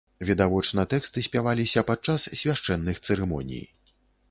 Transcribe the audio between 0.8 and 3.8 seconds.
тэксты спяваліся падчас свяшчэнных цырымоній.